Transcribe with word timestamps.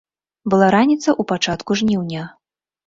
Была 0.53 0.69
раніца 0.77 1.03
ў 1.03 1.31
пачатку 1.33 1.71
жніўня. 1.85 2.29